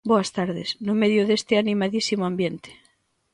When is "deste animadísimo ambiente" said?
1.29-2.69